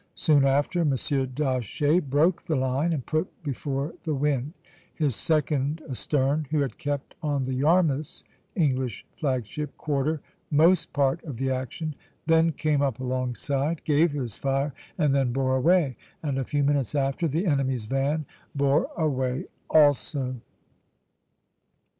Soon 0.15 0.45
after, 0.45 0.79
M. 0.81 0.89
d'Aché 0.89 2.01
broke 2.09 2.41
the 2.41 2.55
line, 2.55 2.91
and 2.91 3.05
put 3.05 3.27
before 3.43 3.93
the 4.01 4.15
wind; 4.15 4.53
his 4.95 5.15
second 5.15 5.79
astern, 5.87 6.47
who 6.49 6.59
had 6.59 6.79
kept 6.79 7.13
on 7.21 7.45
the 7.45 7.53
'Yarmouth's' 7.53 8.23
[English 8.55 9.05
flag 9.11 9.45
ship] 9.45 9.77
quarter 9.77 10.19
most 10.49 10.91
part 10.91 11.23
of 11.23 11.37
the 11.37 11.51
action, 11.51 11.93
then 12.25 12.51
came 12.51 12.81
up 12.81 12.99
alongside, 12.99 13.83
gave 13.83 14.11
his 14.11 14.35
fire, 14.39 14.73
and 14.97 15.13
then 15.13 15.31
bore 15.31 15.55
away; 15.55 15.95
and 16.23 16.39
a 16.39 16.43
few 16.45 16.63
minutes 16.63 16.95
after, 16.95 17.27
the 17.27 17.45
enemy's 17.45 17.85
van 17.85 18.25
bore 18.55 18.89
away 18.97 19.45
also." 19.69 20.35